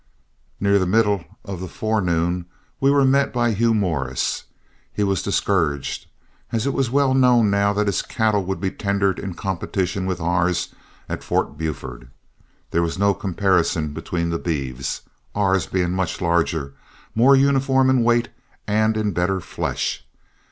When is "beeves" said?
14.39-15.03